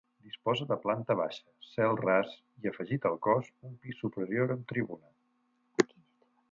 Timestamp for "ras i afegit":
2.05-3.07